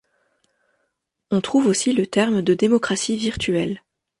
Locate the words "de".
2.41-2.55